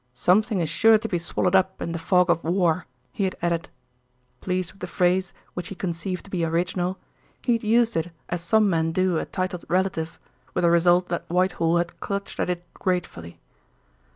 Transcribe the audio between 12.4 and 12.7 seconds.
it